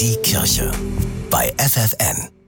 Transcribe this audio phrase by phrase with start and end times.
[0.00, 0.72] Die Kirche
[1.30, 2.39] bei FFN.